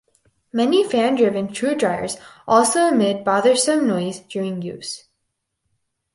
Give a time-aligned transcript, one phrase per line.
[0.51, 2.17] Many fan driven shoe dryers
[2.47, 5.05] also emit bothersome noise during use.